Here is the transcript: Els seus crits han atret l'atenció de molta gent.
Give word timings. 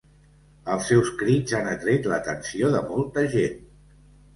Els 0.75 0.87
seus 0.93 1.11
crits 1.21 1.57
han 1.59 1.71
atret 1.75 2.11
l'atenció 2.15 2.75
de 2.79 2.85
molta 2.93 3.31
gent. 3.41 3.67